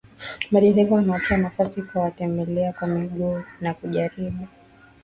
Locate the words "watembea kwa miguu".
2.01-3.41